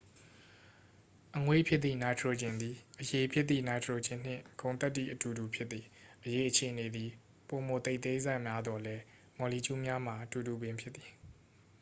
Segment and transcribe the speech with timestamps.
[1.37, 5.85] အငွေ့ဖြစ်သည့် နိုက်ထရိုဂျင်သည် အရည်ဖြစ်သည့် နိုက်ထရိုဂျင်နှင့် ဂုဏ်သတ္တိအတူတူဖြစ်သည်
[6.23, 7.09] အရည်အခြေအနေသည်
[7.47, 9.03] ပိုမိုသိပ်သည်းဆများသော်လည်း
[9.37, 11.09] မော်လီကျူးများမှာ အတူတူပင်ဖြစ်သည်